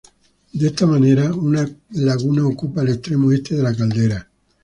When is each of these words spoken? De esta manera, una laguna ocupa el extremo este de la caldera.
De 0.53 0.65
esta 0.65 0.87
manera, 0.87 1.31
una 1.31 1.63
laguna 1.91 2.47
ocupa 2.47 2.81
el 2.81 2.89
extremo 2.89 3.31
este 3.31 3.55
de 3.57 3.61
la 3.61 3.75
caldera. 3.75 4.27